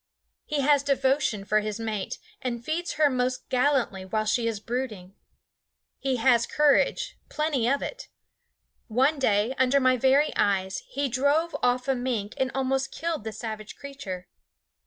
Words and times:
He 0.47 0.61
has 0.61 0.81
devotion 0.81 1.45
for 1.45 1.59
his 1.59 1.79
mate, 1.79 2.17
and 2.41 2.65
feeds 2.65 2.93
her 2.93 3.07
most 3.07 3.47
gallantly 3.49 4.03
while 4.03 4.25
she 4.25 4.47
is 4.47 4.59
brooding. 4.59 5.13
He 5.99 6.15
has 6.15 6.47
courage, 6.47 7.19
plenty 7.29 7.69
of 7.69 7.83
it. 7.83 8.07
One 8.87 9.19
day, 9.19 9.53
under 9.59 9.79
my 9.79 9.97
very 9.97 10.35
eyes, 10.35 10.81
he 10.87 11.07
drove 11.07 11.55
off 11.61 11.87
a 11.87 11.93
mink 11.93 12.33
and 12.37 12.49
almost 12.55 12.91
killed 12.91 13.23
the 13.23 13.31
savage 13.31 13.75
creature. 13.75 14.25